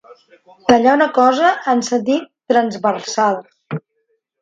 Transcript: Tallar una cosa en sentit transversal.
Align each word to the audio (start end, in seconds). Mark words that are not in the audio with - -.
Tallar 0.71 0.95
una 0.99 1.09
cosa 1.19 1.53
en 1.75 1.85
sentit 1.91 2.27
transversal. 2.55 3.43